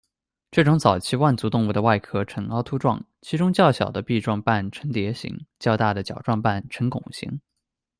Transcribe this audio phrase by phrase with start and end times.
[0.49, 7.39] 这种早期腕足动物的外壳呈凹凸状，其中较小的臂状瓣呈碟形，较大的脚状瓣呈拱形。